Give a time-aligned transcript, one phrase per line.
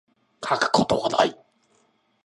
[0.43, 1.37] 書くことない